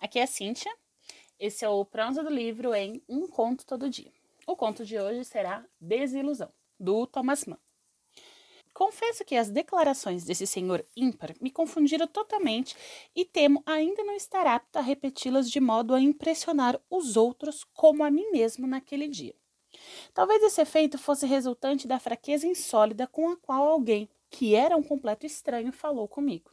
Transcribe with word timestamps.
Aqui 0.00 0.18
é 0.18 0.22
a 0.22 0.26
Cíntia. 0.26 0.74
Esse 1.38 1.62
é 1.62 1.68
o 1.68 1.84
pronto 1.84 2.22
do 2.22 2.30
livro 2.30 2.74
em 2.74 3.02
Um 3.06 3.28
Conto 3.28 3.66
Todo 3.66 3.90
Dia. 3.90 4.10
O 4.46 4.56
conto 4.56 4.82
de 4.82 4.98
hoje 4.98 5.26
será 5.26 5.62
Desilusão, 5.78 6.50
do 6.78 7.06
Thomas 7.06 7.44
Mann. 7.44 7.58
Confesso 8.72 9.26
que 9.26 9.36
as 9.36 9.50
declarações 9.50 10.24
desse 10.24 10.46
senhor 10.46 10.82
ímpar 10.96 11.36
me 11.38 11.50
confundiram 11.50 12.06
totalmente 12.06 12.74
e 13.14 13.26
temo 13.26 13.62
ainda 13.66 14.02
não 14.02 14.14
estar 14.14 14.46
apto 14.46 14.78
a 14.78 14.82
repeti-las 14.82 15.50
de 15.50 15.60
modo 15.60 15.94
a 15.94 16.00
impressionar 16.00 16.80
os 16.88 17.18
outros 17.18 17.62
como 17.74 18.02
a 18.02 18.10
mim 18.10 18.30
mesmo 18.30 18.66
naquele 18.66 19.06
dia. 19.06 19.34
Talvez 20.14 20.42
esse 20.42 20.62
efeito 20.62 20.96
fosse 20.96 21.26
resultante 21.26 21.86
da 21.86 21.98
fraqueza 21.98 22.46
insólida 22.46 23.06
com 23.06 23.28
a 23.28 23.36
qual 23.36 23.68
alguém, 23.68 24.08
que 24.30 24.54
era 24.54 24.78
um 24.78 24.82
completo 24.82 25.26
estranho, 25.26 25.70
falou 25.72 26.08
comigo. 26.08 26.50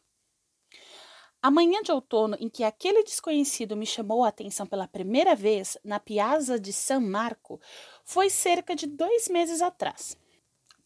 A 1.41 1.51
manhã 1.51 1.81
de 1.83 1.91
outono 1.91 2.35
em 2.39 2.49
que 2.49 2.63
aquele 2.63 3.03
desconhecido 3.03 3.77
me 3.77 3.85
chamou 3.85 4.23
a 4.23 4.29
atenção 4.29 4.65
pela 4.65 4.87
primeira 4.87 5.35
vez 5.35 5.77
na 5.83 5.99
Piazza 5.99 6.59
de 6.59 6.73
San 6.73 6.99
Marco 6.99 7.61
foi 8.03 8.29
cerca 8.29 8.75
de 8.75 8.87
dois 8.87 9.27
meses 9.27 9.61
atrás. 9.61 10.17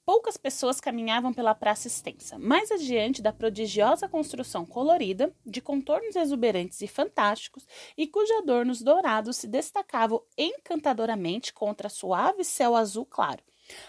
Poucas 0.05 0.35
pessoas 0.35 0.81
caminhavam 0.81 1.31
pela 1.33 1.55
praça 1.55 1.87
extensa, 1.87 2.37
mais 2.37 2.69
adiante 2.69 3.21
da 3.21 3.31
prodigiosa 3.31 4.09
construção 4.09 4.65
colorida, 4.65 5.33
de 5.45 5.61
contornos 5.61 6.15
exuberantes 6.17 6.81
e 6.81 6.87
fantásticos, 6.87 7.65
e 7.95 8.05
cujos 8.05 8.35
adornos 8.37 8.81
dourados 8.81 9.37
se 9.37 9.47
destacavam 9.47 10.21
encantadoramente 10.37 11.53
contra 11.53 11.87
suave 11.87 12.43
céu 12.43 12.75
azul 12.75 13.05
claro. 13.05 13.41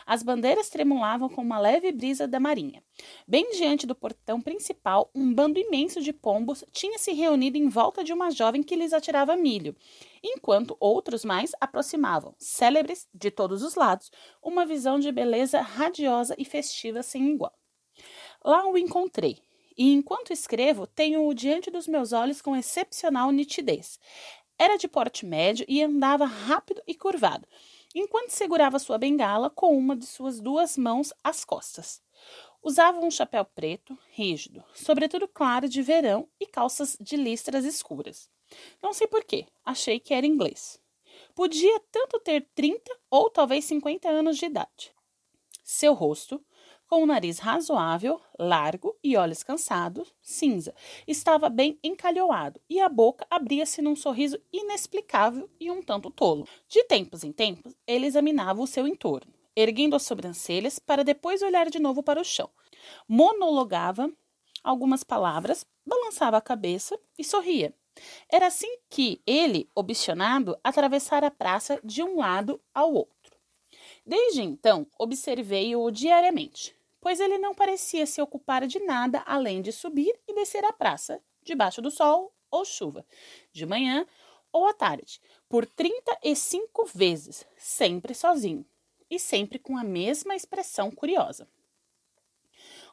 As 0.06 0.22
bandeiras 0.22 0.68
tremulavam 0.68 1.28
com 1.28 1.40
uma 1.42 1.58
leve 1.58 1.90
brisa 1.92 2.26
da 2.26 2.40
marinha. 2.40 2.82
Bem 3.26 3.50
diante 3.52 3.86
do 3.86 3.94
portão 3.94 4.40
principal, 4.40 5.10
um 5.14 5.32
bando 5.32 5.58
imenso 5.58 6.00
de 6.00 6.12
pombos 6.12 6.64
tinha 6.72 6.98
se 6.98 7.12
reunido 7.12 7.56
em 7.56 7.68
volta 7.68 8.02
de 8.02 8.12
uma 8.12 8.30
jovem 8.30 8.62
que 8.62 8.76
lhes 8.76 8.92
atirava 8.92 9.36
milho, 9.36 9.76
enquanto 10.22 10.76
outros 10.78 11.24
mais 11.24 11.52
aproximavam, 11.60 12.34
célebres 12.38 13.08
de 13.14 13.30
todos 13.30 13.62
os 13.62 13.74
lados, 13.74 14.10
uma 14.42 14.66
visão 14.66 14.98
de 14.98 15.10
beleza 15.10 15.60
radiosa 15.60 16.34
e 16.38 16.44
festiva 16.44 17.02
sem 17.02 17.30
igual. 17.30 17.54
Lá 18.44 18.66
o 18.66 18.76
encontrei, 18.76 19.38
e 19.76 19.92
enquanto 19.92 20.32
escrevo, 20.32 20.86
tenho-o 20.86 21.34
diante 21.34 21.70
dos 21.70 21.86
meus 21.86 22.12
olhos 22.12 22.42
com 22.42 22.56
excepcional 22.56 23.30
nitidez. 23.30 23.98
Era 24.58 24.76
de 24.76 24.86
porte 24.86 25.24
médio 25.26 25.64
e 25.68 25.82
andava 25.82 26.24
rápido 26.24 26.82
e 26.86 26.94
curvado 26.94 27.46
enquanto 27.94 28.30
segurava 28.30 28.78
sua 28.78 28.98
bengala 28.98 29.50
com 29.50 29.76
uma 29.76 29.96
de 29.96 30.06
suas 30.06 30.40
duas 30.40 30.76
mãos 30.76 31.12
às 31.22 31.44
costas. 31.44 32.02
Usava 32.62 33.00
um 33.00 33.10
chapéu 33.10 33.44
preto, 33.44 33.98
rígido, 34.12 34.62
sobretudo 34.74 35.26
claro 35.26 35.68
de 35.68 35.82
verão 35.82 36.28
e 36.38 36.46
calças 36.46 36.96
de 37.00 37.16
listras 37.16 37.64
escuras. 37.64 38.30
Não 38.80 38.92
sei 38.92 39.06
porquê, 39.06 39.46
achei 39.64 39.98
que 39.98 40.14
era 40.14 40.26
inglês. 40.26 40.80
Podia 41.34 41.80
tanto 41.90 42.20
ter 42.20 42.48
30 42.54 42.90
ou 43.10 43.30
talvez 43.30 43.64
50 43.64 44.08
anos 44.08 44.36
de 44.36 44.46
idade. 44.46 44.94
Seu 45.64 45.94
rosto, 45.94 46.44
com 46.92 47.04
um 47.04 47.06
nariz 47.06 47.38
razoável, 47.38 48.20
largo 48.38 48.94
e 49.02 49.16
olhos 49.16 49.42
cansados, 49.42 50.14
cinza. 50.20 50.74
Estava 51.08 51.48
bem 51.48 51.78
encalhoado 51.82 52.60
e 52.68 52.82
a 52.82 52.88
boca 52.90 53.26
abria-se 53.30 53.80
num 53.80 53.96
sorriso 53.96 54.38
inexplicável 54.52 55.48
e 55.58 55.70
um 55.70 55.80
tanto 55.80 56.10
tolo. 56.10 56.46
De 56.68 56.84
tempos 56.84 57.24
em 57.24 57.32
tempos, 57.32 57.74
ele 57.86 58.04
examinava 58.04 58.60
o 58.60 58.66
seu 58.66 58.86
entorno, 58.86 59.32
erguendo 59.56 59.96
as 59.96 60.02
sobrancelhas 60.02 60.78
para 60.78 61.02
depois 61.02 61.40
olhar 61.40 61.70
de 61.70 61.78
novo 61.78 62.02
para 62.02 62.20
o 62.20 62.24
chão. 62.24 62.50
Monologava 63.08 64.12
algumas 64.62 65.02
palavras, 65.02 65.64
balançava 65.86 66.36
a 66.36 66.42
cabeça 66.42 67.00
e 67.18 67.24
sorria. 67.24 67.72
Era 68.30 68.48
assim 68.48 68.76
que 68.90 69.22
ele, 69.26 69.66
obstinado, 69.74 70.58
atravessara 70.62 71.28
a 71.28 71.30
praça 71.30 71.80
de 71.82 72.02
um 72.02 72.18
lado 72.18 72.60
ao 72.74 72.92
outro. 72.92 73.34
Desde 74.04 74.42
então, 74.42 74.86
observei-o 74.98 75.90
diariamente 75.90 76.81
pois 77.02 77.18
ele 77.18 77.36
não 77.36 77.52
parecia 77.52 78.06
se 78.06 78.22
ocupar 78.22 78.64
de 78.64 78.78
nada 78.78 79.24
além 79.26 79.60
de 79.60 79.72
subir 79.72 80.18
e 80.26 80.32
descer 80.32 80.64
a 80.64 80.72
praça, 80.72 81.20
debaixo 81.42 81.82
do 81.82 81.90
sol 81.90 82.32
ou 82.48 82.64
chuva, 82.64 83.04
de 83.52 83.66
manhã 83.66 84.06
ou 84.52 84.66
à 84.68 84.72
tarde, 84.72 85.20
por 85.48 85.66
35 85.66 86.84
vezes, 86.94 87.44
sempre 87.58 88.14
sozinho 88.14 88.64
e 89.10 89.18
sempre 89.18 89.58
com 89.58 89.76
a 89.76 89.82
mesma 89.82 90.36
expressão 90.36 90.92
curiosa. 90.92 91.48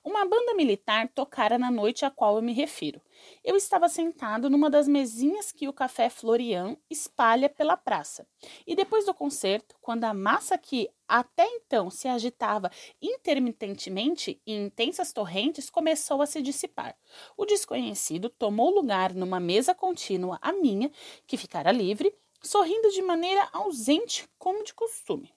Uma 0.04 0.26
banda 0.26 0.54
militar 0.54 1.10
tocara 1.10 1.58
na 1.58 1.70
noite 1.70 2.06
a 2.06 2.10
qual 2.10 2.38
eu 2.38 2.42
me 2.42 2.54
refiro. 2.54 3.02
Eu 3.44 3.56
estava 3.58 3.90
sentado 3.90 4.50
numa 4.50 4.70
das 4.70 4.88
mesinhas 4.88 5.52
que 5.52 5.68
o 5.68 5.74
Café 5.74 6.10
Florian 6.10 6.78
espalha 6.90 7.50
pela 7.50 7.76
praça. 7.76 8.26
E 8.66 8.76
depois 8.76 9.06
do 9.06 9.14
concerto, 9.14 9.76
quando 9.82 10.06
a 10.06 10.14
massa 10.14 10.58
que 10.58 10.90
até 11.08 11.46
então 11.48 11.90
se 11.90 12.08
agitava 12.08 12.72
intermitentemente 13.02 14.42
em 14.46 14.66
intensas 14.66 15.12
torrentes 15.12 15.70
começou 15.70 16.22
a 16.22 16.26
se 16.26 16.42
dissipar. 16.42 16.96
O 17.36 17.46
desconhecido 17.46 18.30
tomou 18.30 18.70
lugar 18.70 19.14
numa 19.14 19.40
mesa 19.40 19.76
contínua 19.76 20.38
à 20.42 20.54
minha, 20.54 20.92
que 21.28 21.36
ficara 21.36 21.72
livre, 21.72 22.16
sorrindo 22.42 22.90
de 22.92 23.02
maneira 23.02 23.50
ausente, 23.52 24.30
como 24.38 24.64
de 24.64 24.74
costume. 24.74 25.34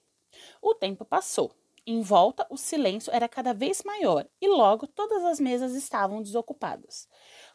O 0.61 0.73
tempo 0.73 1.03
passou. 1.03 1.51
Em 1.85 2.01
volta, 2.01 2.47
o 2.49 2.55
silêncio 2.55 3.13
era 3.13 3.27
cada 3.27 3.53
vez 3.53 3.83
maior 3.83 4.25
e 4.39 4.47
logo 4.47 4.87
todas 4.87 5.21
as 5.25 5.37
mesas 5.37 5.75
estavam 5.75 6.21
desocupadas. 6.21 7.09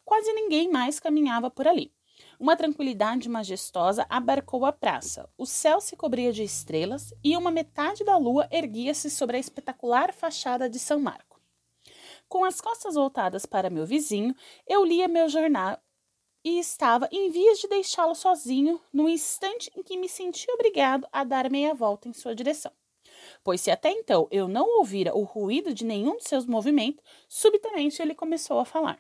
Quase 0.05 0.31
ninguém 0.35 0.71
mais 0.71 1.01
caminhava 1.01 1.51
por 1.51 1.67
ali. 1.67 1.95
Uma 2.39 2.55
tranquilidade 2.55 3.27
majestosa 3.27 4.05
abarcou 4.07 4.67
a 4.67 4.73
praça. 4.73 5.27
O 5.39 5.47
céu 5.47 5.81
se 5.81 5.97
cobria 5.97 6.31
de 6.31 6.43
estrelas 6.43 7.15
e 7.25 7.35
uma 7.39 7.51
metade 7.51 8.05
da 8.05 8.19
lua 8.19 8.47
erguia-se 8.51 9.09
sobre 9.09 9.39
a 9.39 9.41
espetacular 9.41 10.13
fachada 10.13 10.69
de 10.69 10.79
São 10.79 11.01
Marco. 11.01 11.41
Com 12.29 12.45
as 12.45 12.61
costas 12.61 12.97
voltadas 12.97 13.47
para 13.47 13.71
meu 13.71 13.87
vizinho, 13.87 14.35
eu 14.67 14.85
lia 14.85 15.09
meu 15.09 15.27
jornal 15.31 15.79
e 16.45 16.59
estava 16.59 17.09
em 17.11 17.31
vias 17.31 17.61
de 17.61 17.69
deixá-lo 17.69 18.15
sozinho 18.15 18.79
no 18.93 19.09
instante 19.09 19.71
em 19.75 19.83
que 19.83 19.97
me 19.97 20.09
senti 20.09 20.51
obrigado 20.51 21.09
a 21.11 21.25
dar 21.25 21.51
meia 21.51 21.73
volta 21.73 22.09
em 22.09 22.13
sua 22.13 22.35
direção 22.35 22.73
pois 23.49 23.63
se 23.63 23.71
até 23.71 23.91
então 23.91 24.29
eu 24.31 24.47
não 24.47 24.77
ouvira 24.77 25.17
o 25.17 25.23
ruído 25.23 25.73
de 25.73 25.83
nenhum 25.83 26.19
de 26.19 26.29
seus 26.29 26.45
movimentos, 26.45 27.03
subitamente 27.27 28.03
ele 28.03 28.15
começou 28.15 28.59
a 28.59 28.65
falar. 28.67 28.99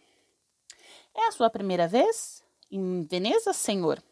É 1.15 1.27
a 1.27 1.33
sua 1.33 1.51
primeira 1.51 1.87
vez? 1.87 2.43
Em 2.71 3.03
Veneza, 3.03 3.53
senhor? 3.53 4.03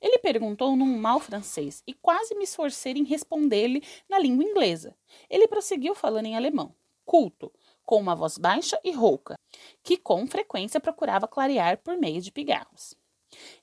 Ele 0.00 0.16
perguntou 0.16 0.74
num 0.74 0.98
mal 0.98 1.20
francês 1.20 1.82
e 1.86 1.92
quase 1.92 2.34
me 2.34 2.44
esforcei 2.44 2.94
em 2.94 3.04
responder-lhe 3.04 3.84
na 4.08 4.18
língua 4.18 4.42
inglesa. 4.42 4.96
Ele 5.28 5.46
prosseguiu 5.46 5.94
falando 5.94 6.24
em 6.24 6.36
alemão, 6.36 6.74
culto, 7.04 7.52
com 7.84 8.00
uma 8.00 8.16
voz 8.16 8.38
baixa 8.38 8.80
e 8.82 8.92
rouca, 8.92 9.34
que 9.82 9.98
com 9.98 10.26
frequência 10.26 10.80
procurava 10.80 11.28
clarear 11.28 11.76
por 11.82 11.98
meio 11.98 12.22
de 12.22 12.32
pigarros. 12.32 12.94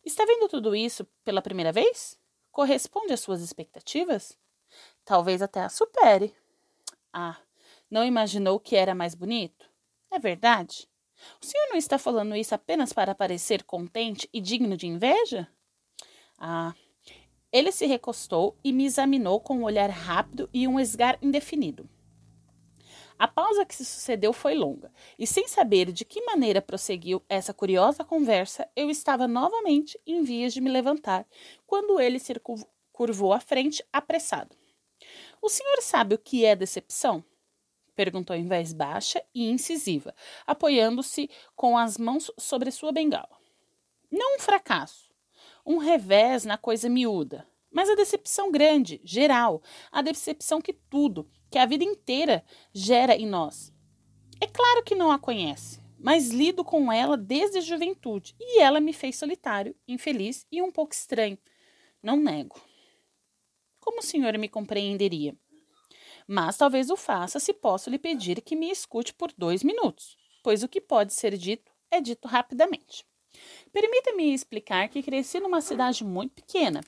Está 0.06 0.25
vendo 0.25 0.47
tudo 0.47 0.75
isso 0.75 1.08
pela 1.24 1.41
primeira 1.41 1.72
vez? 1.72 2.20
Corresponde 2.52 3.14
às 3.14 3.22
suas 3.22 3.41
expectativas? 3.41 4.38
Talvez 5.06 5.42
até 5.42 5.62
a 5.62 5.70
supere. 5.70 6.34
Ah, 7.12 7.38
não 7.90 8.06
imaginou 8.06 8.60
que 8.60 8.76
era 8.76 8.96
mais 8.96 9.16
bonito? 9.16 9.70
É 10.12 10.20
verdade? 10.20 10.88
O 11.42 11.46
senhor 11.46 11.68
não 11.70 11.78
está 11.78 11.98
falando 11.98 12.36
isso 12.36 12.56
apenas 12.56 12.94
para 12.94 13.16
parecer 13.16 13.64
contente 13.64 14.30
e 14.34 14.40
digno 14.40 14.76
de 14.76 14.88
inveja? 14.88 15.48
Ah, 16.38 16.74
ele 17.52 17.72
se 17.72 17.86
recostou 17.86 18.58
e 18.64 18.72
me 18.72 18.86
examinou 18.86 19.40
com 19.40 19.58
um 19.58 19.64
olhar 19.64 19.90
rápido 19.90 20.50
e 20.54 20.68
um 20.68 20.80
esgar 20.80 21.18
indefinido. 21.22 21.90
A 23.20 23.28
pausa 23.28 23.66
que 23.66 23.76
se 23.76 23.86
sucedeu 23.86 24.34
foi 24.34 24.56
longa, 24.56 24.92
e 25.20 25.28
sem 25.28 25.48
saber 25.48 25.92
de 25.92 26.04
que 26.04 26.26
maneira 26.26 26.60
prosseguiu 26.60 27.22
essa 27.30 27.54
curiosa 27.54 28.04
conversa, 28.04 28.68
eu 28.76 28.90
estava 28.90 29.28
novamente 29.28 30.00
em 30.08 30.24
vias 30.24 30.54
de 30.54 30.60
me 30.60 30.72
levantar, 30.72 31.28
quando 31.68 32.00
ele 32.00 32.18
se 32.18 32.34
curvou 32.92 33.32
à 33.32 33.40
frente, 33.40 33.86
apressado. 33.94 34.60
O 35.42 35.50
senhor 35.50 35.82
sabe 35.82 36.16
o 36.16 36.20
que 36.20 36.46
é 36.46 36.56
decepção? 36.56 37.24
Perguntou 37.96 38.36
em 38.36 38.48
voz 38.48 38.74
baixa 38.74 39.24
e 39.34 39.50
incisiva, 39.50 40.16
apoiando-se 40.46 41.30
com 41.56 41.78
as 41.78 41.98
mãos 41.98 42.32
sobre 42.38 42.72
sua 42.72 42.92
bengala. 42.92 43.38
Não 44.12 44.38
um 44.38 44.40
fracasso, 44.40 45.12
um 45.66 45.78
revés 45.78 46.46
na 46.46 46.58
coisa 46.58 46.90
miúda, 46.90 47.48
mas 47.72 47.90
a 47.90 47.96
decepção 47.96 48.52
grande, 48.52 49.02
geral, 49.03 49.62
a 49.92 50.02
decepção 50.02 50.62
que 50.62 50.74
tudo, 50.74 51.30
que 51.50 51.58
a 51.58 51.66
vida 51.66 51.84
inteira 51.84 52.44
gera 52.74 53.16
em 53.16 53.26
nós. 53.26 53.74
É 54.40 54.47
claro 54.47 54.84
que 54.84 54.96
não 54.96 55.12
a 55.12 55.20
conhece, 55.20 55.80
mas 55.97 56.32
lido 56.32 56.64
com 56.64 56.92
ela 56.92 57.16
desde 57.16 57.59
a 57.59 57.62
juventude 57.62 58.36
e 58.40 58.59
ela 58.59 58.80
me 58.80 58.92
fez 58.92 59.18
solitário, 59.18 59.76
infeliz 59.88 60.46
e 60.52 60.62
um 60.62 60.72
pouco 60.72 60.94
estranho. 60.94 61.38
Não 62.02 62.18
nego. 62.18 62.59
Como 63.91 63.99
o 63.99 64.05
senhor 64.05 64.38
me 64.38 64.47
compreenderia? 64.47 65.35
Mas 66.26 66.55
talvez 66.55 66.90
o 66.90 66.96
faça 66.96 67.41
se 67.41 67.52
posso 67.52 67.90
lhe 67.90 67.99
pedir 67.99 68.40
que 68.40 68.55
me 68.55 68.72
escute 68.72 69.14
por 69.14 69.34
dois 69.38 69.64
minutos, 69.66 70.16
pois 70.41 70.64
o 70.64 70.67
que 70.70 70.79
pode 70.79 71.14
ser 71.14 71.35
dito 71.35 71.70
é 71.91 71.99
dito 71.99 72.26
rapidamente. 72.26 73.05
Permita-me 73.73 74.34
explicar 74.34 74.88
que 74.88 75.03
cresci 75.03 75.41
numa 75.41 75.59
cidade 75.59 76.05
muito 76.05 76.35
pequena, 76.35 76.79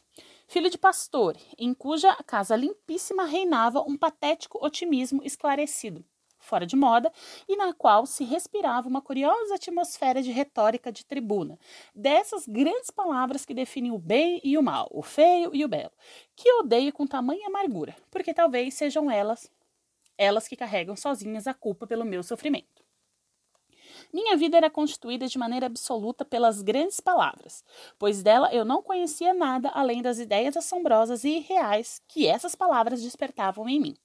filho 0.48 0.70
de 0.70 0.78
pastor, 0.78 1.36
em 1.58 1.74
cuja 1.74 2.16
casa 2.24 2.56
limpíssima 2.56 3.26
reinava 3.26 3.82
um 3.82 3.98
patético 3.98 4.66
otimismo 4.66 5.22
esclarecido, 5.26 6.06
fora 6.44 6.66
de 6.66 6.76
moda, 6.76 7.12
e 7.48 7.56
na 7.56 7.74
qual 7.74 8.06
se 8.06 8.24
respirava 8.24 8.88
uma 8.88 9.02
curiosa 9.02 9.56
atmosfera 9.56 10.22
de 10.22 10.32
retórica 10.32 10.92
de 10.92 11.06
tribuna, 11.06 11.58
dessas 11.96 12.48
grandes 12.48 12.90
palavras 12.90 13.46
que 13.46 13.54
definem 13.54 13.92
o 13.92 13.98
bem 13.98 14.40
e 14.44 14.58
o 14.58 14.64
mal, 14.64 14.88
o 14.92 15.02
feio 15.02 15.52
e 15.54 15.64
o 15.64 15.68
belo, 15.68 15.92
que 16.36 16.52
odeio 16.54 16.94
com 16.94 17.08
tamanha 17.08 17.48
amargura, 17.48 17.96
porque 18.12 18.34
talvez 18.34 18.74
sejam 18.74 19.10
elas, 19.10 19.52
elas 20.18 20.48
que 20.48 20.56
carregam 20.56 20.96
sozinhas 20.96 21.48
a 21.48 21.54
culpa 21.54 21.88
pelo 21.88 22.06
meu 22.06 22.24
sofrimento. 22.24 22.84
Minha 24.12 24.36
vida 24.38 24.58
era 24.58 24.70
constituída 24.70 25.28
de 25.28 25.38
maneira 25.38 25.66
absoluta 25.66 26.24
pelas 26.26 26.62
grandes 26.62 27.00
palavras, 27.00 27.64
pois 27.98 28.22
dela 28.22 28.54
eu 28.54 28.66
não 28.66 28.82
conhecia 28.82 29.34
nada 29.34 29.70
além 29.70 30.02
das 30.02 30.20
ideias 30.20 30.56
assombrosas 30.58 31.24
e 31.24 31.38
irreais 31.38 32.02
que 32.08 32.28
essas 32.28 32.56
palavras 32.56 33.02
despertavam 33.02 33.68
em 33.68 33.80
mim. 33.80 33.96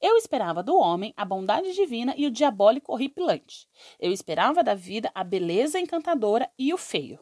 Eu 0.00 0.16
esperava 0.16 0.62
do 0.62 0.76
homem 0.76 1.12
a 1.16 1.24
bondade 1.24 1.72
divina 1.72 2.14
e 2.16 2.26
o 2.26 2.30
diabólico 2.30 2.92
horripilante. 2.92 3.66
Eu 3.98 4.12
esperava 4.12 4.62
da 4.62 4.74
vida 4.74 5.10
a 5.14 5.24
beleza 5.24 5.80
encantadora 5.80 6.48
e 6.56 6.72
o 6.72 6.78
feio. 6.78 7.18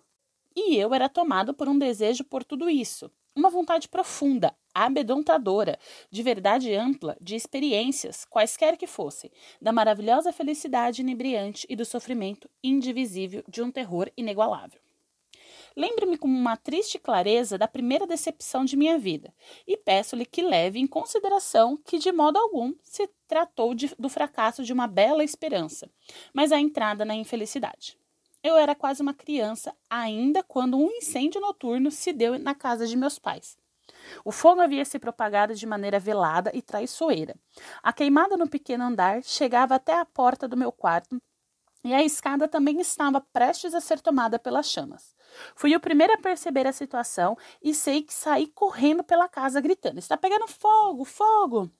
E 0.54 0.76
eu 0.76 0.92
era 0.92 1.08
tomado 1.08 1.54
por 1.54 1.68
um 1.68 1.78
desejo 1.78 2.24
por 2.24 2.44
tudo 2.44 2.68
isso, 2.68 3.10
uma 3.34 3.50
vontade 3.50 3.88
profunda, 3.88 4.54
amedrontadora, 4.74 5.78
de 6.10 6.22
verdade 6.22 6.74
ampla, 6.74 7.16
de 7.20 7.34
experiências, 7.34 8.24
quaisquer 8.24 8.76
que 8.76 8.86
fossem, 8.86 9.30
da 9.60 9.72
maravilhosa 9.72 10.32
felicidade 10.32 11.02
inebriante 11.02 11.66
e 11.68 11.76
do 11.76 11.84
sofrimento 11.84 12.48
indivisível 12.64 13.42
de 13.46 13.62
um 13.62 13.70
terror 13.70 14.10
inigualável. 14.16 14.85
Lembro-me 15.76 16.16
com 16.16 16.26
uma 16.26 16.56
triste 16.56 16.98
clareza 16.98 17.58
da 17.58 17.68
primeira 17.68 18.06
decepção 18.06 18.64
de 18.64 18.78
minha 18.78 18.98
vida 18.98 19.34
e 19.66 19.76
peço-lhe 19.76 20.24
que 20.24 20.40
leve 20.40 20.78
em 20.78 20.86
consideração 20.86 21.76
que, 21.76 21.98
de 21.98 22.10
modo 22.10 22.38
algum, 22.38 22.72
se 22.82 23.06
tratou 23.28 23.74
de, 23.74 23.94
do 23.98 24.08
fracasso 24.08 24.64
de 24.64 24.72
uma 24.72 24.86
bela 24.86 25.22
esperança, 25.22 25.90
mas 26.32 26.50
a 26.50 26.58
entrada 26.58 27.04
na 27.04 27.14
infelicidade. 27.14 27.98
Eu 28.42 28.56
era 28.56 28.74
quase 28.74 29.02
uma 29.02 29.12
criança 29.12 29.74
ainda 29.90 30.42
quando 30.42 30.78
um 30.78 30.90
incêndio 30.90 31.42
noturno 31.42 31.90
se 31.90 32.10
deu 32.10 32.38
na 32.38 32.54
casa 32.54 32.86
de 32.86 32.96
meus 32.96 33.18
pais. 33.18 33.58
O 34.24 34.32
fogo 34.32 34.62
havia 34.62 34.84
se 34.84 34.98
propagado 34.98 35.54
de 35.54 35.66
maneira 35.66 35.98
velada 35.98 36.50
e 36.54 36.62
traiçoeira. 36.62 37.34
A 37.82 37.92
queimada 37.92 38.36
no 38.36 38.48
pequeno 38.48 38.84
andar 38.84 39.22
chegava 39.22 39.74
até 39.74 39.98
a 39.98 40.06
porta 40.06 40.48
do 40.48 40.56
meu 40.56 40.72
quarto 40.72 41.20
e 41.84 41.94
a 41.94 42.02
escada 42.02 42.48
também 42.48 42.80
estava 42.80 43.20
prestes 43.20 43.74
a 43.74 43.80
ser 43.80 44.00
tomada 44.00 44.38
pelas 44.38 44.68
chamas. 44.68 45.14
Fui 45.54 45.74
o 45.74 45.80
primeiro 45.80 46.12
a 46.12 46.18
perceber 46.18 46.66
a 46.66 46.72
situação 46.72 47.36
e 47.62 47.74
sei 47.74 48.02
que 48.02 48.12
saí 48.12 48.46
correndo 48.48 49.04
pela 49.04 49.28
casa 49.28 49.60
gritando: 49.60 49.98
Está 49.98 50.16
pegando 50.16 50.46
fogo, 50.46 51.04
fogo! 51.04 51.70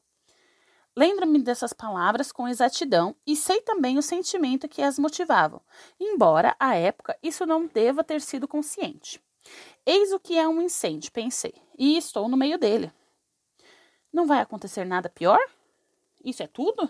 Lembro-me 0.97 1.43
dessas 1.43 1.75
palavras 1.75 2.33
com 2.33 2.49
exatidão 2.49 3.15
e 3.27 3.37
sei 3.37 3.61
também 3.61 3.99
o 3.99 4.03
sentimento 4.03 4.67
que 4.67 4.81
as 4.81 4.99
motivavam, 4.99 5.61
embora, 6.01 6.57
à 6.59 6.75
época, 6.75 7.19
isso 7.23 7.45
não 7.45 7.67
deva 7.67 8.03
ter 8.03 8.23
sido 8.23 8.49
consciente. 8.49 9.23
Eis 9.85 10.11
o 10.13 10.19
que 10.19 10.39
é 10.39 10.49
um 10.49 10.63
incêndio, 10.63 11.13
pensei, 11.13 11.55
e 11.79 11.99
estou 11.99 12.29
no 12.29 12.37
meio 12.37 12.59
dele. 12.59 12.91
Não 14.11 14.27
vai 14.27 14.41
acontecer 14.41 14.87
nada 14.87 15.11
pior? 15.11 15.39
Isso 16.25 16.43
é 16.43 16.47
tudo? 16.47 16.89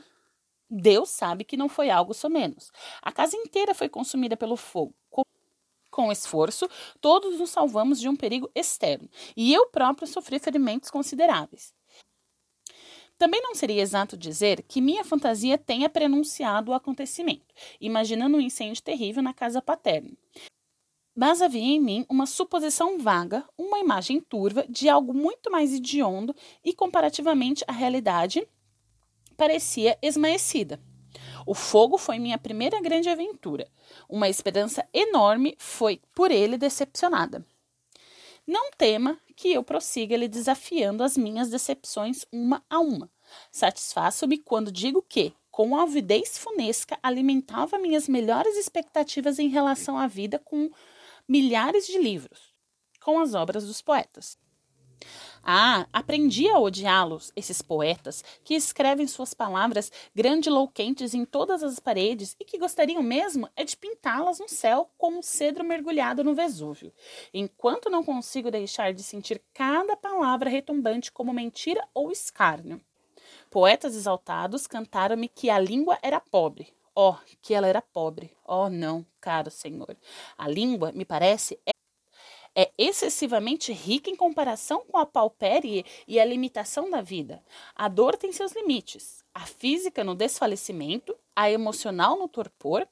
Deus 0.69 1.11
sabe 1.11 1.45
que 1.45 1.57
não 1.57 1.69
foi 1.69 1.91
algo 1.91 2.13
somenos. 2.13 2.71
A 3.03 3.13
casa 3.13 3.37
inteira 3.37 3.75
foi 3.75 3.89
consumida 3.89 4.37
pelo 4.37 4.57
fogo. 4.57 4.95
Com 5.91 6.13
esforço, 6.13 6.69
todos 7.01 7.39
nos 7.39 7.51
salvamos 7.51 7.99
de 7.99 8.09
um 8.09 8.17
perigo 8.17 8.51
externo, 8.55 9.09
e 9.35 9.55
eu 9.55 9.67
próprio 9.69 10.07
sofri 10.07 10.39
ferimentos 10.39 10.91
consideráveis. 10.91 11.73
Também 13.17 13.41
não 13.41 13.55
seria 13.55 13.81
exato 13.81 14.15
dizer 14.15 14.63
que 14.63 14.83
minha 14.83 15.03
fantasia 15.03 15.57
tenha 15.57 15.89
prenunciado 15.89 16.71
o 16.71 16.75
acontecimento, 16.75 17.55
imaginando 17.81 18.37
um 18.37 18.41
incêndio 18.41 18.83
terrível 18.83 19.23
na 19.23 19.33
casa 19.33 19.63
paterna. 19.63 20.11
Mas 21.15 21.41
havia 21.41 21.63
em 21.63 21.81
mim 21.81 22.05
uma 22.11 22.27
suposição 22.27 22.99
vaga, 22.99 23.43
uma 23.57 23.79
imagem 23.79 24.21
turva 24.21 24.67
de 24.69 24.87
algo 24.87 25.15
muito 25.15 25.51
mais 25.51 25.73
idiondo 25.73 26.37
e, 26.63 26.75
comparativamente 26.75 27.65
à 27.67 27.73
realidade, 27.73 28.47
parecia 29.37 29.99
esmaecida. 30.03 30.81
O 31.47 31.55
fogo 31.55 31.97
foi 31.97 32.19
minha 32.19 32.39
primeira 32.39 32.81
grande 32.81 33.09
aventura. 33.09 33.69
Uma 34.09 34.29
esperança 34.29 34.87
enorme 34.93 35.55
foi 35.59 36.01
por 36.15 36.31
ele 36.31 36.59
decepcionada. 36.59 37.45
Não 38.47 38.71
tema 38.77 39.19
que 39.35 39.53
eu 39.53 39.63
prossiga 39.63 40.17
lhe 40.17 40.29
desafiando 40.29 41.03
as 41.03 41.17
minhas 41.17 41.51
decepções 41.51 42.25
uma 42.33 42.65
a 42.71 42.79
uma. 42.79 43.11
Satisfaço-me 43.51 44.39
quando 44.39 44.73
digo 44.73 45.03
que, 45.03 45.33
com 45.51 45.77
avidez 45.77 46.39
funesca, 46.39 46.99
alimentava 47.03 47.79
minhas 47.79 48.09
melhores 48.09 48.57
expectativas 48.57 49.39
em 49.39 49.49
relação 49.49 49.99
à 49.99 50.07
vida 50.07 50.39
com 50.39 50.71
milhares 51.29 51.87
de 51.87 51.99
livros, 51.99 52.55
com 53.01 53.19
as 53.19 53.35
obras 53.35 53.67
dos 53.67 53.83
poetas. 53.83 54.39
Ah, 55.49 55.87
aprendi 55.93 56.49
a 56.49 56.59
odiá-los, 56.59 57.31
esses 57.37 57.63
poetas, 57.63 58.25
que 58.43 58.57
escrevem 58.57 59.07
suas 59.07 59.33
palavras 59.33 59.93
grandiloquentes 60.13 61.15
em 61.15 61.25
todas 61.25 61.63
as 61.63 61.79
paredes 61.79 62.35
e 62.41 62.45
que 62.45 62.59
gostariam 62.59 63.01
mesmo 63.01 63.49
é 63.55 63.63
de 63.63 63.77
pintá-las 63.77 64.41
no 64.41 64.49
céu 64.49 64.91
como 64.99 65.19
um 65.19 65.23
cedro 65.23 65.63
mergulhado 65.63 66.25
no 66.25 66.35
Vesúvio, 66.35 66.93
enquanto 67.33 67.89
não 67.89 68.03
consigo 68.03 68.51
deixar 68.51 68.93
de 68.93 69.05
sentir 69.05 69.41
cada 69.55 69.97
palavra 69.97 70.51
retumbante 70.51 71.13
como 71.13 71.33
mentira 71.33 71.87
ou 71.95 72.11
escárnio. 72.11 72.81
Poetas 73.49 73.95
exaltados 73.95 74.67
cantaram-me 74.67 75.29
que 75.29 75.49
a 75.49 75.61
língua 75.61 75.97
era 76.03 76.19
pobre. 76.19 76.75
Oh, 76.93 77.15
que 77.41 77.55
ela 77.55 77.69
era 77.69 77.81
pobre. 77.81 78.33
Oh, 78.45 78.69
não, 78.69 79.07
caro 79.21 79.53
Senhor. 79.53 79.97
A 80.37 80.49
língua, 80.49 80.91
me 80.91 81.05
parece, 81.05 81.57
é 82.57 82.73
excessivamente 82.79 83.71
rica 83.71 84.09
em 84.09 84.17
comparação 84.17 84.83
com 84.87 84.97
a 84.97 85.05
paupérie 85.05 85.85
e 86.09 86.19
a 86.19 86.25
limitação 86.25 86.89
da 86.89 87.03
vida. 87.03 87.45
A 87.75 87.87
dor 87.87 88.17
tem 88.17 88.33
seus 88.33 88.53
limites, 88.53 89.23
a 89.35 89.41
física 89.41 90.03
no 90.03 90.15
desfalecimento, 90.15 91.15
a 91.37 91.51
emocional 91.51 92.19
no 92.19 92.27
torpor. 92.27 92.89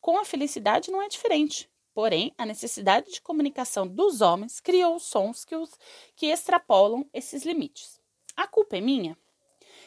Com 0.00 0.18
a 0.18 0.24
felicidade 0.24 0.90
não 0.90 1.02
é 1.02 1.08
diferente. 1.08 1.70
Porém, 1.92 2.32
a 2.38 2.46
necessidade 2.46 3.12
de 3.12 3.20
comunicação 3.20 3.86
dos 3.86 4.22
homens 4.22 4.60
criou 4.60 4.98
sons 4.98 5.44
que, 5.44 5.54
os, 5.54 5.78
que 6.16 6.28
extrapolam 6.28 7.06
esses 7.12 7.44
limites. 7.44 8.00
A 8.34 8.46
culpa 8.46 8.78
é 8.78 8.80
minha? 8.80 9.14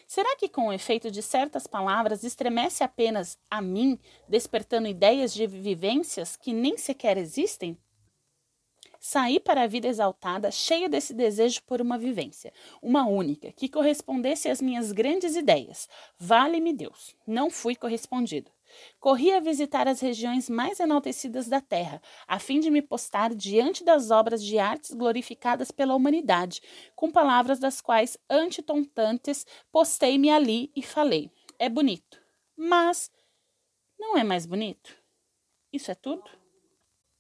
Será 0.05 0.35
que, 0.35 0.47
com 0.47 0.67
o 0.67 0.73
efeito 0.73 1.09
de 1.09 1.23
certas 1.23 1.65
palavras, 1.65 2.23
estremece 2.23 2.83
apenas 2.83 3.39
a 3.49 3.59
mim, 3.59 3.97
despertando 4.29 4.87
ideias 4.87 5.33
de 5.33 5.47
vivências 5.47 6.35
que 6.35 6.53
nem 6.53 6.77
sequer 6.77 7.17
existem? 7.17 7.75
Saí 9.07 9.39
para 9.39 9.61
a 9.61 9.67
vida 9.67 9.87
exaltada, 9.87 10.49
cheia 10.49 10.89
desse 10.89 11.13
desejo 11.13 11.61
por 11.67 11.79
uma 11.79 11.95
vivência, 11.95 12.51
uma 12.81 13.07
única, 13.07 13.51
que 13.51 13.69
correspondesse 13.69 14.49
às 14.49 14.59
minhas 14.59 14.91
grandes 14.91 15.35
ideias. 15.35 15.87
Vale-me 16.17 16.73
Deus, 16.73 17.15
não 17.25 17.51
fui 17.51 17.75
correspondido. 17.75 18.49
Corri 18.99 19.31
a 19.31 19.39
visitar 19.39 19.87
as 19.87 19.99
regiões 19.99 20.49
mais 20.49 20.79
enaltecidas 20.79 21.47
da 21.47 21.61
terra, 21.61 22.01
a 22.27 22.39
fim 22.39 22.59
de 22.59 22.71
me 22.71 22.81
postar 22.81 23.35
diante 23.35 23.83
das 23.83 24.09
obras 24.09 24.43
de 24.43 24.57
artes 24.57 24.89
glorificadas 24.95 25.69
pela 25.69 25.93
humanidade, 25.93 26.59
com 26.95 27.11
palavras 27.11 27.59
das 27.59 27.81
quais, 27.81 28.17
antitontantes, 28.27 29.45
postei-me 29.71 30.31
ali 30.31 30.71
e 30.75 30.81
falei: 30.81 31.29
É 31.59 31.69
bonito, 31.69 32.19
mas 32.57 33.11
não 33.99 34.17
é 34.17 34.23
mais 34.23 34.47
bonito? 34.47 34.97
Isso 35.71 35.91
é 35.91 35.95
tudo? 35.95 36.23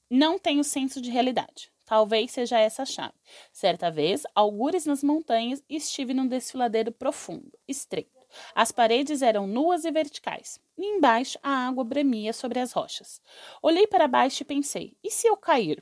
Não 0.09 0.39
tenho 0.39 0.63
senso 0.63 0.99
de 0.99 1.11
realidade. 1.11 1.74
Talvez 1.85 2.31
seja 2.31 2.59
essa 2.59 2.83
a 2.83 2.85
chave. 2.85 3.13
Certa 3.51 3.91
vez, 3.91 4.23
algures 4.33 4.85
nas 4.85 5.03
montanhas, 5.03 5.63
estive 5.69 6.13
num 6.13 6.27
desfiladeiro 6.27 6.91
profundo, 6.91 7.51
estreito. 7.67 8.15
As 8.53 8.71
paredes 8.71 9.21
eram 9.21 9.47
nuas 9.47 9.85
e 9.85 9.91
verticais, 9.91 10.59
e 10.77 10.83
embaixo 10.83 11.37
a 11.41 11.67
água 11.67 11.83
bremia 11.83 12.33
sobre 12.33 12.59
as 12.59 12.71
rochas. 12.71 13.21
Olhei 13.61 13.87
para 13.87 14.07
baixo 14.07 14.41
e 14.43 14.45
pensei: 14.45 14.97
e 15.03 15.11
se 15.11 15.27
eu 15.27 15.37
cair? 15.37 15.81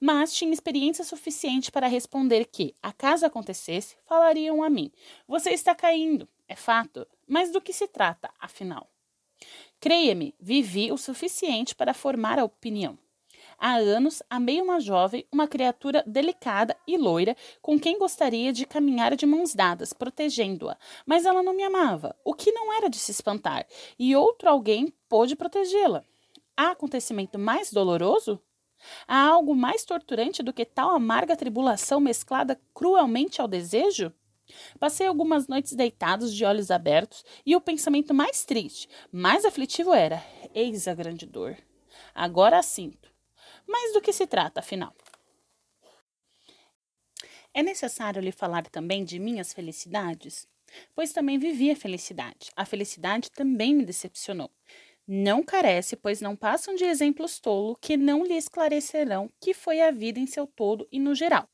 Mas 0.00 0.32
tinha 0.32 0.52
experiência 0.52 1.04
suficiente 1.04 1.72
para 1.72 1.88
responder 1.88 2.46
que, 2.46 2.74
a 2.82 2.92
caso 2.92 3.26
acontecesse, 3.26 3.96
falariam 4.04 4.62
a 4.62 4.70
mim: 4.70 4.92
Você 5.26 5.50
está 5.50 5.74
caindo, 5.74 6.28
é 6.46 6.54
fato, 6.54 7.06
mas 7.26 7.50
do 7.50 7.60
que 7.60 7.72
se 7.72 7.88
trata, 7.88 8.30
afinal? 8.38 8.88
Creia-me, 9.80 10.34
vivi 10.40 10.90
o 10.92 10.96
suficiente 10.96 11.74
para 11.74 11.92
formar 11.92 12.38
a 12.38 12.44
opinião. 12.44 12.98
Há 13.58 13.76
anos 13.76 14.22
amei 14.28 14.60
uma 14.60 14.80
jovem, 14.80 15.26
uma 15.32 15.48
criatura 15.48 16.04
delicada 16.06 16.76
e 16.86 16.96
loira, 16.96 17.36
com 17.62 17.78
quem 17.78 17.98
gostaria 17.98 18.52
de 18.52 18.66
caminhar 18.66 19.16
de 19.16 19.24
mãos 19.26 19.54
dadas, 19.54 19.92
protegendo-a. 19.92 20.76
Mas 21.06 21.24
ela 21.24 21.42
não 21.42 21.54
me 21.54 21.62
amava, 21.62 22.14
o 22.24 22.34
que 22.34 22.52
não 22.52 22.72
era 22.72 22.88
de 22.88 22.98
se 22.98 23.10
espantar, 23.10 23.66
e 23.98 24.14
outro 24.14 24.48
alguém 24.48 24.92
pôde 25.08 25.34
protegê-la. 25.34 26.04
Há 26.56 26.70
acontecimento 26.70 27.38
mais 27.38 27.72
doloroso? 27.72 28.40
Há 29.08 29.26
algo 29.26 29.54
mais 29.54 29.84
torturante 29.84 30.42
do 30.42 30.52
que 30.52 30.64
tal 30.64 30.90
amarga 30.90 31.36
tribulação 31.36 31.98
mesclada 31.98 32.60
cruelmente 32.74 33.40
ao 33.40 33.48
desejo? 33.48 34.12
Passei 34.78 35.06
algumas 35.06 35.48
noites 35.48 35.72
deitados 35.72 36.32
de 36.32 36.44
olhos 36.44 36.70
abertos 36.70 37.24
e 37.44 37.56
o 37.56 37.60
pensamento 37.60 38.14
mais 38.14 38.44
triste, 38.44 38.88
mais 39.10 39.44
aflitivo 39.44 39.92
era: 39.92 40.22
eis 40.54 40.86
a 40.86 40.94
grande 40.94 41.26
dor. 41.26 41.56
Agora 42.14 42.58
a 42.58 42.62
sinto. 42.62 43.15
Mas 43.66 43.92
do 43.92 44.00
que 44.00 44.12
se 44.12 44.26
trata, 44.26 44.60
afinal? 44.60 44.94
É 47.52 47.62
necessário 47.62 48.20
lhe 48.20 48.32
falar 48.32 48.66
também 48.68 49.04
de 49.04 49.18
minhas 49.18 49.52
felicidades? 49.52 50.46
Pois 50.94 51.12
também 51.12 51.38
vivi 51.38 51.70
a 51.70 51.76
felicidade. 51.76 52.50
A 52.54 52.64
felicidade 52.64 53.30
também 53.30 53.74
me 53.74 53.84
decepcionou. 53.84 54.50
Não 55.08 55.42
carece, 55.42 55.96
pois 55.96 56.20
não 56.20 56.34
passam 56.34 56.74
de 56.74 56.84
exemplos 56.84 57.38
tolo 57.38 57.76
que 57.80 57.96
não 57.96 58.24
lhe 58.24 58.34
esclarecerão 58.34 59.30
que 59.40 59.54
foi 59.54 59.80
a 59.80 59.90
vida 59.90 60.18
em 60.18 60.26
seu 60.26 60.46
todo 60.46 60.86
e 60.90 60.98
no 60.98 61.14
geral. 61.14 61.48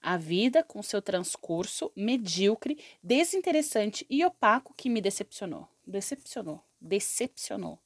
A 0.00 0.16
vida, 0.16 0.62
com 0.62 0.82
seu 0.82 1.00
transcurso 1.00 1.90
medíocre, 1.96 2.78
desinteressante 3.02 4.04
e 4.10 4.24
opaco, 4.24 4.74
que 4.76 4.90
me 4.90 5.00
decepcionou. 5.00 5.66
Decepcionou. 5.86 6.62
Decepcionou. 6.80 7.78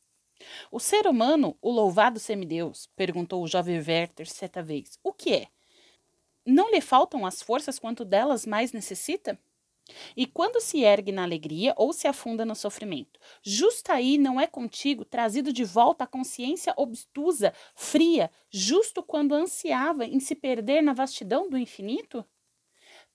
O 0.70 0.78
ser 0.78 1.06
humano, 1.06 1.56
o 1.60 1.70
louvado 1.70 2.18
semideus, 2.18 2.88
perguntou 2.96 3.42
o 3.42 3.48
jovem 3.48 3.78
Werther 3.78 4.28
certa 4.28 4.62
vez. 4.62 4.98
O 5.02 5.12
que 5.12 5.34
é? 5.34 5.46
Não 6.46 6.70
lhe 6.70 6.80
faltam 6.80 7.26
as 7.26 7.42
forças 7.42 7.78
quanto 7.78 8.04
delas 8.04 8.46
mais 8.46 8.72
necessita? 8.72 9.38
E 10.16 10.26
quando 10.26 10.60
se 10.60 10.82
ergue 10.82 11.12
na 11.12 11.22
alegria 11.22 11.72
ou 11.76 11.92
se 11.92 12.08
afunda 12.08 12.44
no 12.44 12.56
sofrimento, 12.56 13.20
justo 13.42 13.92
aí 13.92 14.18
não 14.18 14.40
é 14.40 14.46
contigo 14.46 15.04
trazido 15.04 15.52
de 15.52 15.64
volta 15.64 16.04
a 16.04 16.08
consciência 16.08 16.74
obtusa, 16.76 17.52
fria, 17.74 18.30
justo 18.50 19.02
quando 19.02 19.34
ansiava 19.34 20.04
em 20.04 20.18
se 20.18 20.34
perder 20.34 20.82
na 20.82 20.92
vastidão 20.92 21.48
do 21.48 21.56
infinito? 21.56 22.24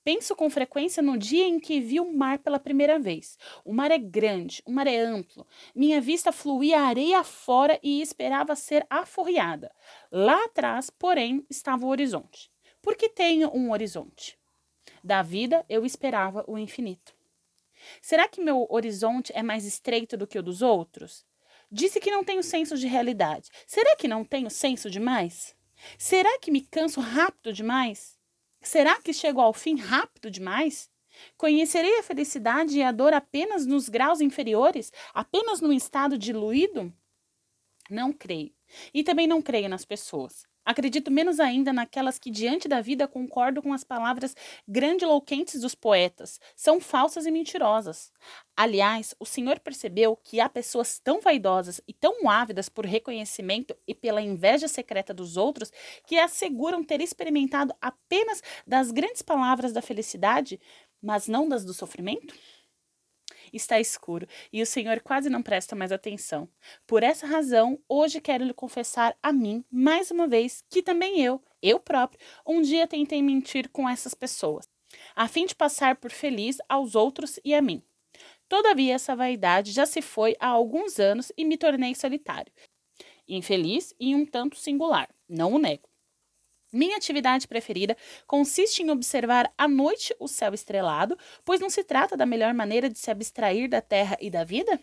Penso 0.03 0.35
com 0.35 0.49
frequência 0.49 1.03
no 1.03 1.15
dia 1.15 1.45
em 1.45 1.59
que 1.59 1.79
vi 1.79 1.99
o 1.99 2.11
mar 2.11 2.39
pela 2.39 2.59
primeira 2.59 2.97
vez. 2.97 3.37
O 3.63 3.71
mar 3.71 3.91
é 3.91 3.99
grande, 3.99 4.63
o 4.65 4.71
mar 4.71 4.87
é 4.87 4.99
amplo. 4.99 5.45
Minha 5.75 6.01
vista 6.01 6.31
fluía 6.31 6.81
areia 6.81 7.23
fora 7.23 7.79
e 7.83 8.01
esperava 8.01 8.55
ser 8.55 8.85
aforreada. 8.89 9.71
Lá 10.11 10.45
atrás, 10.45 10.89
porém, 10.89 11.45
estava 11.49 11.85
o 11.85 11.89
horizonte. 11.89 12.51
Por 12.81 12.95
que 12.95 13.09
tenho 13.09 13.55
um 13.55 13.71
horizonte? 13.71 14.39
Da 15.03 15.21
vida 15.21 15.63
eu 15.69 15.85
esperava 15.85 16.43
o 16.47 16.57
infinito. 16.57 17.13
Será 18.01 18.27
que 18.27 18.41
meu 18.41 18.67
horizonte 18.69 19.31
é 19.35 19.43
mais 19.43 19.65
estreito 19.65 20.17
do 20.17 20.27
que 20.27 20.37
o 20.37 20.43
dos 20.43 20.61
outros? 20.61 21.25
Disse 21.71 21.99
que 21.99 22.11
não 22.11 22.23
tenho 22.23 22.43
senso 22.43 22.75
de 22.75 22.87
realidade. 22.87 23.49
Será 23.65 23.95
que 23.95 24.07
não 24.07 24.25
tenho 24.25 24.49
senso 24.49 24.89
demais? 24.89 25.55
Será 25.97 26.37
que 26.39 26.51
me 26.51 26.61
canso 26.61 26.99
rápido 26.99 27.53
demais? 27.53 28.19
Será 28.61 29.01
que 29.01 29.13
chego 29.13 29.41
ao 29.41 29.53
fim 29.53 29.75
rápido 29.75 30.29
demais? 30.29 30.89
Conhecerei 31.37 31.97
a 31.99 32.03
felicidade 32.03 32.77
e 32.77 32.83
a 32.83 32.91
dor 32.91 33.13
apenas 33.13 33.65
nos 33.65 33.89
graus 33.89 34.21
inferiores, 34.21 34.91
apenas 35.13 35.59
no 35.59 35.73
estado 35.73 36.17
diluído? 36.17 36.93
Não 37.89 38.13
creio. 38.13 38.53
E 38.93 39.03
também 39.03 39.27
não 39.27 39.41
creio 39.41 39.67
nas 39.67 39.83
pessoas. 39.83 40.45
Acredito 40.65 41.09
menos 41.09 41.39
ainda 41.39 41.73
naquelas 41.73 42.19
que, 42.19 42.29
diante 42.29 42.67
da 42.67 42.81
vida, 42.81 43.07
concordam 43.07 43.63
com 43.63 43.73
as 43.73 43.83
palavras 43.83 44.35
grandiloquentes 44.67 45.59
dos 45.59 45.73
poetas. 45.73 46.39
São 46.55 46.79
falsas 46.79 47.25
e 47.25 47.31
mentirosas. 47.31 48.11
Aliás, 48.55 49.15
o 49.19 49.25
Senhor 49.25 49.59
percebeu 49.59 50.15
que 50.15 50.39
há 50.39 50.47
pessoas 50.47 50.99
tão 50.99 51.19
vaidosas 51.19 51.81
e 51.87 51.93
tão 51.93 52.29
ávidas 52.29 52.69
por 52.69 52.85
reconhecimento 52.85 53.75
e 53.87 53.95
pela 53.95 54.21
inveja 54.21 54.67
secreta 54.67 55.13
dos 55.13 55.35
outros 55.35 55.71
que 56.05 56.19
asseguram 56.19 56.83
ter 56.83 57.01
experimentado 57.01 57.73
apenas 57.81 58.41
das 58.65 58.91
grandes 58.91 59.23
palavras 59.23 59.73
da 59.73 59.81
felicidade, 59.81 60.59
mas 61.01 61.27
não 61.27 61.49
das 61.49 61.65
do 61.65 61.73
sofrimento? 61.73 62.35
Está 63.53 63.79
escuro 63.79 64.27
e 64.51 64.61
o 64.61 64.65
Senhor 64.65 65.01
quase 65.01 65.29
não 65.29 65.41
presta 65.41 65.75
mais 65.75 65.91
atenção. 65.91 66.47
Por 66.87 67.03
essa 67.03 67.27
razão, 67.27 67.79
hoje 67.87 68.21
quero 68.21 68.43
lhe 68.43 68.53
confessar 68.53 69.17
a 69.21 69.31
mim, 69.31 69.63
mais 69.71 70.11
uma 70.11 70.27
vez, 70.27 70.63
que 70.69 70.81
também 70.81 71.21
eu, 71.21 71.41
eu 71.61 71.79
próprio, 71.79 72.19
um 72.45 72.61
dia 72.61 72.87
tentei 72.87 73.21
mentir 73.21 73.69
com 73.69 73.87
essas 73.87 74.13
pessoas, 74.13 74.67
a 75.15 75.27
fim 75.27 75.45
de 75.45 75.55
passar 75.55 75.97
por 75.97 76.11
feliz 76.11 76.57
aos 76.67 76.95
outros 76.95 77.39
e 77.43 77.53
a 77.53 77.61
mim. 77.61 77.83
Todavia, 78.47 78.95
essa 78.95 79.15
vaidade 79.15 79.71
já 79.71 79.85
se 79.85 80.01
foi 80.01 80.35
há 80.39 80.47
alguns 80.47 80.99
anos 80.99 81.31
e 81.37 81.45
me 81.45 81.57
tornei 81.57 81.95
solitário, 81.95 82.51
infeliz 83.27 83.93
e 83.99 84.15
um 84.15 84.25
tanto 84.25 84.57
singular, 84.57 85.09
não 85.29 85.53
o 85.53 85.59
nego. 85.59 85.90
Minha 86.71 86.97
atividade 86.97 87.47
preferida 87.47 87.97
consiste 88.25 88.81
em 88.81 88.89
observar 88.89 89.51
à 89.57 89.67
noite 89.67 90.15
o 90.19 90.27
céu 90.27 90.53
estrelado, 90.53 91.17
pois 91.43 91.59
não 91.59 91.69
se 91.69 91.83
trata 91.83 92.15
da 92.15 92.25
melhor 92.25 92.53
maneira 92.53 92.89
de 92.89 92.97
se 92.97 93.11
abstrair 93.11 93.69
da 93.69 93.81
terra 93.81 94.17
e 94.21 94.29
da 94.29 94.43
vida? 94.43 94.79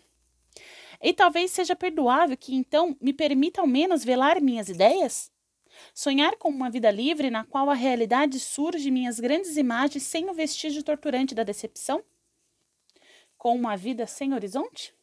E 1.01 1.13
talvez 1.13 1.51
seja 1.51 1.75
perdoável 1.75 2.37
que 2.37 2.53
então 2.53 2.95
me 3.01 3.13
permita 3.13 3.61
ao 3.61 3.67
menos 3.67 4.03
velar 4.03 4.41
minhas 4.41 4.69
ideias? 4.69 5.31
Sonhar 5.93 6.35
com 6.35 6.49
uma 6.49 6.69
vida 6.69 6.91
livre 6.91 7.29
na 7.29 7.43
qual 7.43 7.69
a 7.69 7.73
realidade 7.73 8.39
surge 8.39 8.91
minhas 8.91 9.19
grandes 9.19 9.57
imagens 9.57 10.03
sem 10.03 10.29
o 10.29 10.33
vestígio 10.33 10.83
torturante 10.83 11.33
da 11.33 11.43
decepção? 11.43 12.03
Com 13.37 13.55
uma 13.55 13.77
vida 13.77 14.05
sem 14.05 14.33
horizonte? 14.33 14.93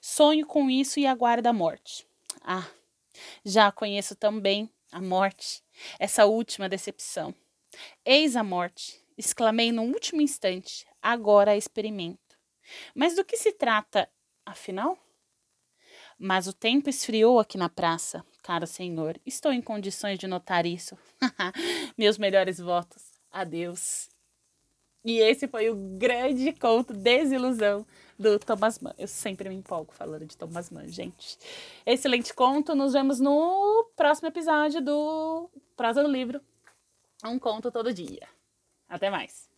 Sonho 0.00 0.46
com 0.46 0.70
isso 0.70 0.98
e 0.98 1.06
aguardo 1.06 1.48
a 1.48 1.52
morte. 1.52 2.06
Ah, 2.42 2.66
já 3.44 3.70
conheço 3.70 4.14
também 4.16 4.70
a 4.90 5.00
morte, 5.00 5.62
essa 5.98 6.26
última 6.26 6.68
decepção. 6.68 7.34
Eis 8.04 8.36
a 8.36 8.42
morte, 8.42 9.00
exclamei 9.16 9.72
no 9.72 9.82
último 9.82 10.20
instante, 10.20 10.86
agora 11.02 11.56
experimento. 11.56 12.38
Mas 12.94 13.14
do 13.16 13.24
que 13.24 13.36
se 13.36 13.52
trata, 13.52 14.08
afinal? 14.44 14.98
Mas 16.18 16.46
o 16.46 16.52
tempo 16.52 16.90
esfriou 16.90 17.38
aqui 17.38 17.56
na 17.56 17.68
praça, 17.68 18.24
caro 18.42 18.66
senhor. 18.66 19.20
Estou 19.24 19.52
em 19.52 19.62
condições 19.62 20.18
de 20.18 20.26
notar 20.26 20.66
isso. 20.66 20.98
Meus 21.96 22.18
melhores 22.18 22.58
votos. 22.58 23.04
Adeus. 23.30 24.08
E 25.08 25.20
esse 25.20 25.48
foi 25.48 25.70
o 25.70 25.74
grande 25.74 26.52
conto 26.52 26.92
Desilusão 26.92 27.86
do 28.18 28.38
Thomas 28.38 28.78
Mann. 28.78 28.92
Eu 28.98 29.08
sempre 29.08 29.48
me 29.48 29.54
empolgo 29.54 29.90
falando 29.90 30.26
de 30.26 30.36
Thomas 30.36 30.68
Mann, 30.68 30.86
gente. 30.86 31.38
Excelente 31.86 32.34
conto. 32.34 32.74
Nos 32.74 32.92
vemos 32.92 33.18
no 33.18 33.88
próximo 33.96 34.28
episódio 34.28 34.82
do 34.82 35.48
Prosa 35.74 36.02
do 36.02 36.10
Livro. 36.10 36.42
Um 37.24 37.38
conto 37.38 37.72
todo 37.72 37.90
dia. 37.90 38.28
Até 38.86 39.08
mais. 39.08 39.48